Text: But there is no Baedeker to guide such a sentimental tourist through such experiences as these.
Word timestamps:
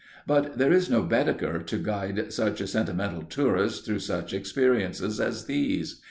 But 0.25 0.57
there 0.57 0.71
is 0.73 0.89
no 0.89 1.03
Baedeker 1.03 1.59
to 1.59 1.77
guide 1.77 2.33
such 2.33 2.59
a 2.59 2.65
sentimental 2.65 3.21
tourist 3.21 3.85
through 3.85 3.99
such 3.99 4.33
experiences 4.33 5.19
as 5.19 5.45
these. 5.45 5.99